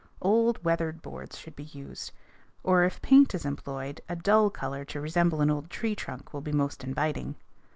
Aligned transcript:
Old, 0.23 0.63
weathered 0.65 1.03
boards 1.03 1.37
should 1.37 1.55
be 1.55 1.61
used; 1.65 2.11
or, 2.63 2.83
if 2.85 3.03
paint 3.03 3.35
is 3.35 3.45
employed, 3.45 4.01
a 4.09 4.15
dull 4.15 4.49
color 4.49 4.83
to 4.83 4.99
resemble 4.99 5.41
an 5.41 5.51
old 5.51 5.69
tree 5.69 5.93
trunk 5.95 6.33
will 6.33 6.41
be 6.41 6.51
most 6.51 6.83
inviting. 6.83 7.35